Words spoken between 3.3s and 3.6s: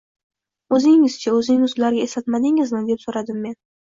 men.